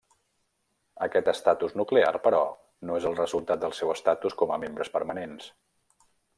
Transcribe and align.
Aquest 1.07 1.29
estatus 1.33 1.75
nuclear, 1.81 2.09
però, 2.23 2.41
no 2.91 2.97
és 3.01 3.07
el 3.11 3.19
resultat 3.21 3.63
del 3.67 3.77
seu 3.81 3.95
estatus 3.99 4.39
com 4.43 4.57
a 4.57 4.61
membres 4.67 4.93
permanents. 4.99 5.55